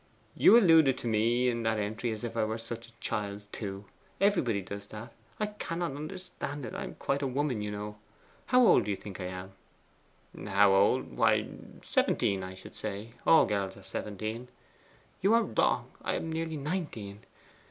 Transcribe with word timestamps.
'You 0.35 0.57
alluded 0.57 0.97
to 0.97 1.07
me 1.07 1.47
in 1.47 1.61
that 1.61 1.77
entry 1.77 2.09
as 2.11 2.23
if 2.23 2.35
I 2.35 2.43
were 2.43 2.57
such 2.57 2.87
a 2.87 2.91
child, 2.99 3.43
too. 3.51 3.85
Everybody 4.19 4.59
does 4.63 4.87
that. 4.87 5.13
I 5.39 5.45
cannot 5.45 5.95
understand 5.95 6.65
it. 6.65 6.73
I 6.73 6.85
am 6.85 6.95
quite 6.95 7.21
a 7.21 7.27
woman, 7.27 7.61
you 7.61 7.69
know. 7.69 7.97
How 8.47 8.65
old 8.65 8.85
do 8.85 8.89
you 8.89 8.97
think 8.97 9.21
I 9.21 9.25
am?' 9.25 9.51
'How 10.47 10.71
old? 10.73 11.15
Why, 11.15 11.47
seventeen, 11.83 12.41
I 12.41 12.55
should 12.55 12.73
say. 12.73 13.11
All 13.27 13.45
girls 13.45 13.77
are 13.77 13.83
seventeen.' 13.83 14.47
'You 15.21 15.35
are 15.35 15.43
wrong. 15.43 15.91
I 16.01 16.15
am 16.15 16.31
nearly 16.31 16.57
nineteen. 16.57 17.19